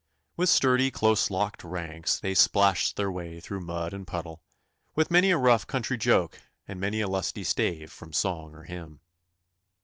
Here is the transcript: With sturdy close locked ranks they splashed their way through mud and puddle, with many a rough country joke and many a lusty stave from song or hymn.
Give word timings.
With 0.35 0.49
sturdy 0.49 0.89
close 0.89 1.29
locked 1.29 1.63
ranks 1.63 2.19
they 2.19 2.33
splashed 2.33 2.95
their 2.95 3.11
way 3.11 3.39
through 3.39 3.59
mud 3.59 3.93
and 3.93 4.07
puddle, 4.07 4.41
with 4.95 5.11
many 5.11 5.29
a 5.29 5.37
rough 5.37 5.67
country 5.67 5.95
joke 5.95 6.41
and 6.67 6.79
many 6.79 7.01
a 7.01 7.07
lusty 7.07 7.43
stave 7.43 7.91
from 7.91 8.11
song 8.11 8.55
or 8.55 8.63
hymn. 8.63 9.01